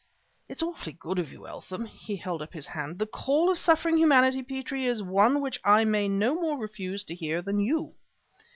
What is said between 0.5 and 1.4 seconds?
awfully good of